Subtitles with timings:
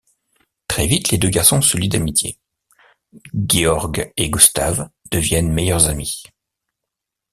[0.67, 2.39] Très vite, les deux garçons se lient d'amitié,
[3.35, 6.23] Georg et Gustav deviennent meilleurs amis.